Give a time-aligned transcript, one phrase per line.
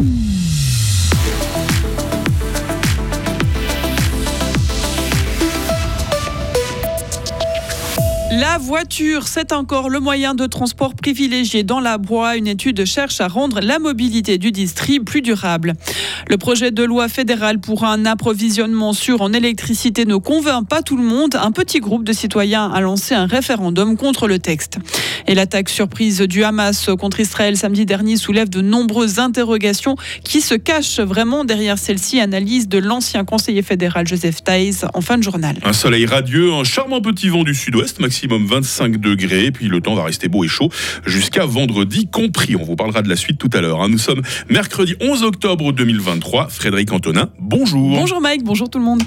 [0.00, 0.29] Mm-hmm.
[8.52, 12.36] La voiture, c'est encore le moyen de transport privilégié dans la Broye.
[12.36, 15.74] Une étude cherche à rendre la mobilité du district plus durable.
[16.28, 20.96] Le projet de loi fédéral pour un approvisionnement sûr en électricité ne convainc pas tout
[20.96, 21.36] le monde.
[21.36, 24.78] Un petit groupe de citoyens a lancé un référendum contre le texte.
[25.28, 29.94] Et l'attaque surprise du Hamas contre Israël samedi dernier soulève de nombreuses interrogations
[30.24, 32.18] qui se cachent vraiment derrière celle-ci.
[32.18, 35.56] Analyse de l'ancien conseiller fédéral Joseph Taïs en fin de journal.
[35.62, 39.50] Un soleil radieux, un charmant petit vent du sud-ouest, maximum 25 degrés.
[39.50, 40.70] Puis le temps va rester beau et chaud
[41.06, 42.56] jusqu'à vendredi compris.
[42.56, 43.82] On vous parlera de la suite tout à l'heure.
[43.82, 43.88] Hein.
[43.88, 46.48] Nous sommes mercredi 11 octobre 2023.
[46.48, 47.96] Frédéric Antonin, bonjour.
[47.96, 49.02] Bonjour Mike, bonjour tout le monde.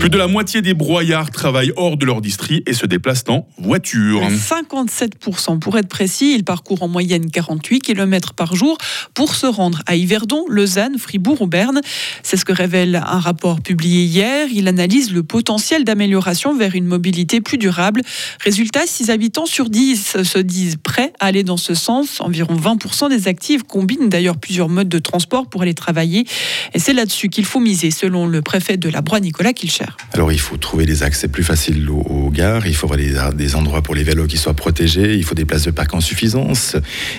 [0.00, 3.46] Plus de la moitié des broyards travaillent hors de leur district et se déplacent en
[3.58, 4.22] voiture.
[4.30, 6.32] 57% pour être précis.
[6.34, 8.78] Ils parcourent en moyenne 48 km par jour
[9.12, 11.82] pour se rendre à Yverdon, Lausanne, Fribourg ou Berne.
[12.22, 14.48] C'est ce que révèle un rapport publié hier.
[14.50, 18.00] Il analyse le potentiel d'amélioration vers une mobilité plus durable.
[18.42, 22.22] Résultat, 6 habitants sur 10 se disent prêts à aller dans ce sens.
[22.22, 26.24] Environ 20% des actifs combinent d'ailleurs plusieurs modes de transport pour aller travailler.
[26.72, 29.89] Et c'est là-dessus qu'il faut miser, selon le préfet de la Broye, Nicolas Kilcher.
[30.12, 33.82] Alors il faut trouver des accès plus faciles aux, gares, il faut avoir des, endroits
[33.82, 36.76] pour les vélos qui soient protégés, il faut des places de parc en suffisance.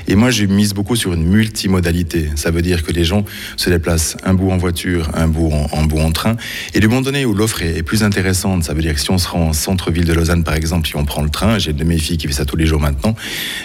[0.08, 2.30] Et moi j'ai mise beaucoup sur une multimodalité.
[2.36, 3.25] Ça veut dire que les gens
[3.58, 6.36] se déplacent un bout en voiture, un bout en, bout en train.
[6.73, 9.17] Et du moment donné où l'offre est, plus intéressante, ça veut dire que si on
[9.17, 11.78] se rend en centre-ville de Lausanne par exemple, si on prend le train, j'ai une
[11.78, 13.16] de mes filles qui fait ça tous les jours maintenant,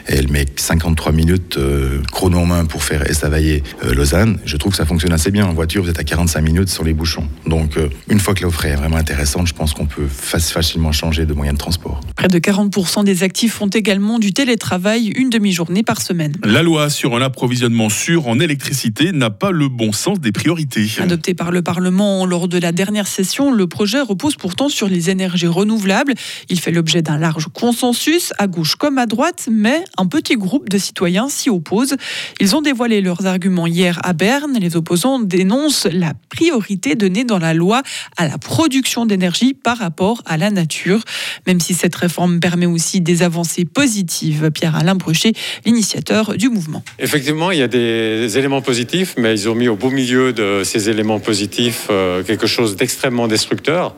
[0.06, 4.72] elle met 53 minutes euh, chrono en main pour faire Estavayer euh, Lausanne, je trouve
[4.72, 5.46] que ça fonctionne assez bien.
[5.46, 7.28] En voiture, vous êtes à 45 minutes sur les bouchons.
[7.46, 11.26] Donc euh, une fois que l'offre est vraiment intéressante, je pense qu'on peut facilement changer
[11.26, 12.00] de moyen de transport.
[12.16, 16.34] Près de 40% des actifs font également du télétravail une demi-journée par semaine.
[16.44, 20.88] La loi sur un approvisionnement sûr en électricité n'a pas le bon sens des priorités.
[20.98, 25.10] Adopté par le Parlement lors de la dernière session, le projet repose pourtant sur les
[25.10, 26.14] énergies renouvelables.
[26.48, 30.68] Il fait l'objet d'un large consensus, à gauche comme à droite, mais un petit groupe
[30.68, 31.96] de citoyens s'y oppose.
[32.40, 34.58] Ils ont dévoilé leurs arguments hier à Berne.
[34.60, 37.82] Les opposants dénoncent la priorité donnée dans la loi
[38.16, 41.02] à la production d'énergie par rapport à la nature.
[41.46, 45.32] Même si cette réforme permet aussi des avancées positives, Pierre-Alain Brochet,
[45.64, 46.82] l'initiateur du mouvement.
[46.98, 50.62] Effectivement, il y a des éléments positifs, mais ils ont mis au beau milieu de
[50.64, 53.94] ces éléments positifs euh, quelque chose d'extrêmement destructeur.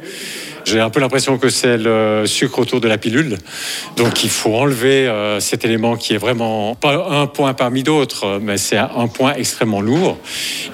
[0.69, 3.39] J'ai un peu l'impression que c'est le sucre autour de la pilule.
[3.97, 8.39] Donc il faut enlever euh, cet élément qui est vraiment pas un point parmi d'autres,
[8.43, 10.19] mais c'est un point extrêmement lourd.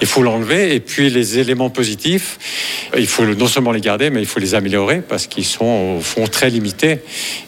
[0.00, 0.75] Il faut l'enlever.
[0.75, 4.56] Et puis les éléments positifs, il faut non seulement les garder, mais il faut les
[4.56, 6.99] améliorer parce qu'ils sont au fond très limités.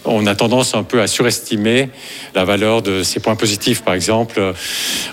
[0.05, 1.89] On a tendance un peu à surestimer
[2.37, 3.83] la valeur de ces points positifs.
[3.83, 4.41] Par exemple,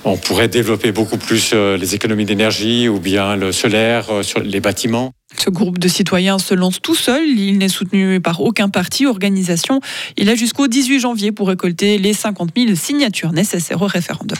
[0.03, 4.39] on pourrait développer beaucoup plus euh, les économies d'énergie ou bien le solaire euh, sur
[4.39, 5.13] les bâtiments.
[5.37, 7.27] Ce groupe de citoyens se lance tout seul.
[7.27, 9.81] Il n'est soutenu par aucun parti, organisation.
[10.17, 14.37] Il a jusqu'au 18 janvier pour récolter les 50 000 signatures nécessaires au référendum.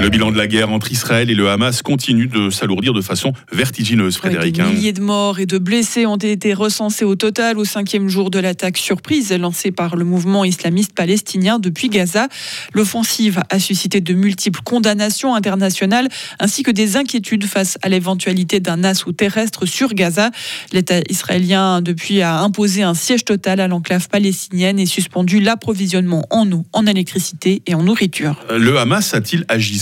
[0.00, 3.32] Le bilan de la guerre entre Israël et le Hamas continue de s'alourdir de façon
[3.50, 4.54] vertigineuse, Frédéric.
[4.54, 4.66] des hein.
[4.68, 8.38] milliers de morts et de blessés ont été recensés au total au cinquième jour de
[8.38, 12.28] l'attaque surprise lancée par le mouvement islamiste palestinien depuis Gaza.
[12.74, 16.08] L'offensive a suscité de multiples condamnations internationales
[16.38, 20.30] ainsi que des inquiétudes face à l'éventualité d'un assaut terrestre sur Gaza.
[20.72, 26.50] L'État israélien depuis a imposé un siège total à l'enclave palestinienne et suspendu l'approvisionnement en
[26.52, 28.40] eau, en électricité et en nourriture.
[28.56, 29.78] Le Hamas a-t-il agi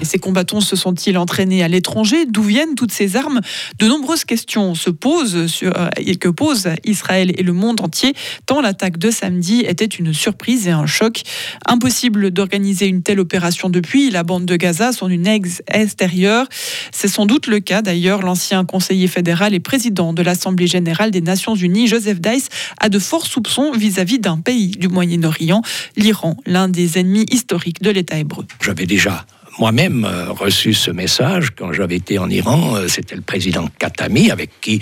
[0.00, 3.40] et ces combattants se sont-ils entraînés à l'étranger D'où viennent toutes ces armes
[3.78, 5.88] De nombreuses questions se posent sur, euh,
[6.20, 8.14] que posent Israël et le monde entier,
[8.46, 11.22] tant l'attaque de samedi était une surprise et un choc.
[11.66, 16.46] Impossible d'organiser une telle opération depuis la bande de Gaza, son une ex extérieure.
[16.92, 18.22] C'est sans doute le cas d'ailleurs.
[18.22, 22.98] L'ancien conseiller fédéral et président de l'Assemblée générale des Nations unies, Joseph Dice, a de
[22.98, 25.62] forts soupçons vis-à-vis d'un pays du Moyen-Orient,
[25.96, 28.44] l'Iran, l'un des ennemis historiques de l'État hébreu.
[28.60, 29.24] J'avais déjà
[29.58, 32.76] moi-même euh, reçu ce message quand j'avais été en Iran.
[32.76, 34.80] Euh, c'était le président Khatami avec qui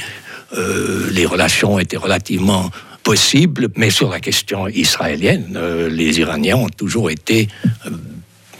[0.57, 2.71] euh, les relations étaient relativement
[3.03, 7.49] possibles, mais sur la question israélienne, les Iraniens ont toujours été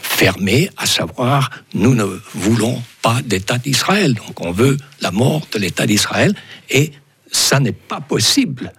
[0.01, 5.59] fermés, à savoir nous ne voulons pas d'État d'Israël, donc on veut la mort de
[5.59, 6.33] l'État d'Israël,
[6.71, 6.91] et
[7.31, 8.73] ça n'est pas possible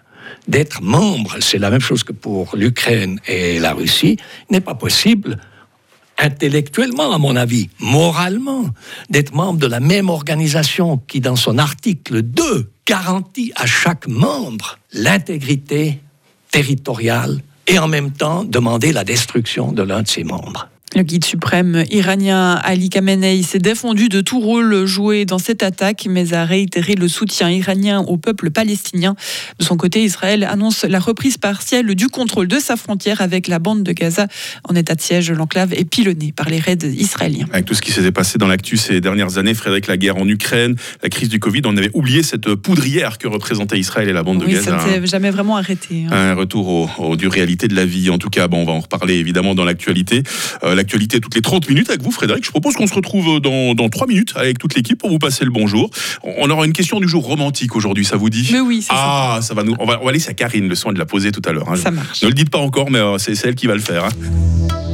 [0.48, 4.16] d'être membre, c'est la même chose que pour l'Ukraine et la Russie,
[4.50, 5.38] n'est pas possible
[6.20, 8.66] intellectuellement, à mon avis, moralement,
[9.08, 14.78] d'être membre de la même organisation qui, dans son article 2, garantit à chaque membre
[14.92, 16.00] l'intégrité
[16.50, 20.68] territoriale et en même temps demander la destruction de l'un de ses membres.
[20.96, 26.06] Le guide suprême iranien Ali Khamenei s'est défendu de tout rôle joué dans cette attaque,
[26.10, 29.14] mais a réitéré le soutien iranien au peuple palestinien.
[29.60, 33.60] De son côté, Israël annonce la reprise partielle du contrôle de sa frontière avec la
[33.60, 34.26] bande de Gaza.
[34.68, 37.46] En état de siège, l'enclave est pilonnée par les raids israéliens.
[37.52, 40.26] Avec tout ce qui s'est passé dans l'actu ces dernières années, Frédéric, la guerre en
[40.26, 44.24] Ukraine, la crise du Covid, on avait oublié cette poudrière que représentait Israël et la
[44.24, 44.80] bande de Gaza.
[44.80, 46.06] Ça ne s'est jamais vraiment arrêté.
[46.10, 46.30] Hein.
[46.30, 48.10] Un retour au, au, du réalité de la vie.
[48.10, 50.24] En tout cas, bon, on va en reparler évidemment dans l'actualité.
[50.64, 52.44] Euh, l'actualité toutes les 30 minutes avec vous, Frédéric.
[52.44, 55.44] Je propose qu'on se retrouve dans, dans 3 minutes avec toute l'équipe pour vous passer
[55.44, 55.90] le bonjour.
[56.38, 58.48] On aura une question du jour romantique aujourd'hui, ça vous dit?
[58.52, 59.54] Mais oui, c'est Ah, ça.
[59.54, 59.74] va nous.
[59.78, 61.70] On va, on va laisser à Karine le soin de la poser tout à l'heure.
[61.70, 61.76] Hein.
[61.76, 62.22] Ça marche.
[62.22, 64.04] Ne le dites pas encore, mais euh, c'est elle qui va le faire.
[64.06, 64.10] Hein.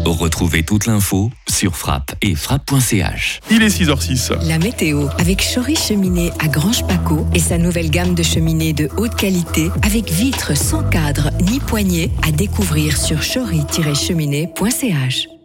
[0.05, 3.41] Retrouvez toute l'info sur frappe et frappe.ch.
[3.51, 4.47] Il est 6h06.
[4.47, 8.89] La météo avec Chory Cheminée à Grange Paco et sa nouvelle gamme de cheminées de
[8.99, 15.36] haute qualité avec vitres sans cadre ni poignée à découvrir sur chory-cheminée.ch.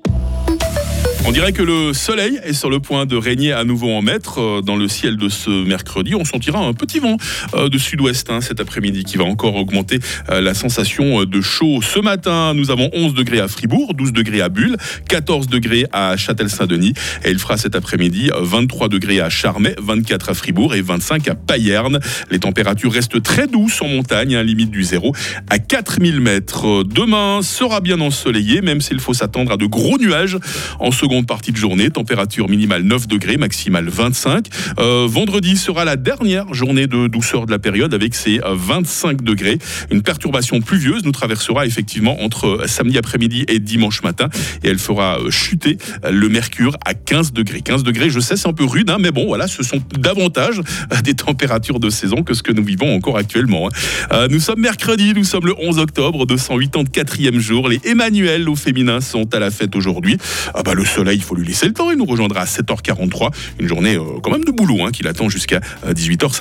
[1.23, 4.61] On dirait que le soleil est sur le point de régner à nouveau en maître
[4.65, 6.15] dans le ciel de ce mercredi.
[6.15, 7.15] On sentira un petit vent
[7.55, 11.79] de sud-ouest hein, cet après-midi qui va encore augmenter la sensation de chaud.
[11.81, 14.75] Ce matin, nous avons 11 degrés à Fribourg, 12 degrés à Bulle,
[15.07, 20.33] 14 degrés à Châtel-Saint-Denis et il fera cet après-midi 23 degrés à Charmey, 24 à
[20.33, 21.99] Fribourg et 25 à Payerne.
[22.31, 25.13] Les températures restent très douces en montagne, hein, limite du zéro
[25.49, 26.83] à 4000 mètres.
[26.83, 30.37] Demain sera bien ensoleillé, même s'il faut s'attendre à de gros nuages
[30.79, 31.89] en seconde partie de journée.
[31.89, 34.47] Température minimale 9 degrés, maximale 25.
[34.79, 39.59] Euh, vendredi sera la dernière journée de douceur de la période avec ses 25 degrés.
[39.91, 44.29] Une perturbation pluvieuse nous traversera effectivement entre samedi après-midi et dimanche matin
[44.63, 45.77] et elle fera chuter
[46.09, 47.61] le mercure à 15 degrés.
[47.61, 50.61] 15 degrés, je sais, c'est un peu rude, hein, mais bon, voilà, ce sont davantage
[51.03, 53.69] des températures de saison que ce que nous vivons encore actuellement.
[54.13, 57.67] Euh, nous sommes mercredi, nous sommes le 11 octobre, 284e jour.
[57.67, 60.17] Les Emmanuel au féminin sont à la fête aujourd'hui.
[60.53, 61.91] Ah bah, le il faut lui laisser le temps.
[61.91, 63.31] Il nous rejoindra à 7h43.
[63.59, 66.31] Une journée euh, quand même de boulot hein, qui l'attend jusqu'à 18h50.